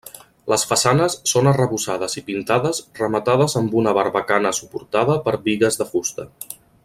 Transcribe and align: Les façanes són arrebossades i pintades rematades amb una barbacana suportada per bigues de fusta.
Les 0.51 0.61
façanes 0.69 1.17
són 1.31 1.49
arrebossades 1.51 2.17
i 2.21 2.23
pintades 2.29 2.79
rematades 3.01 3.57
amb 3.63 3.77
una 3.83 3.93
barbacana 3.99 4.57
suportada 4.61 5.19
per 5.29 5.39
bigues 5.49 5.79
de 5.83 5.89
fusta. 5.93 6.29